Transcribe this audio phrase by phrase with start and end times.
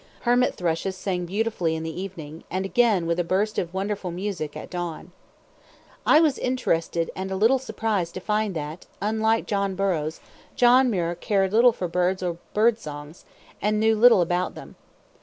[0.21, 4.57] Hermit thrushes sang beautifully in the evening, and again, with a burst of wonderful music,
[4.57, 5.11] at dawn.
[6.07, 10.19] I was interested and a little surprised to find that, unlike John Burroughs,
[10.55, 13.25] John Muir cared little for birds or bird songs,
[13.61, 14.75] and knew little about them.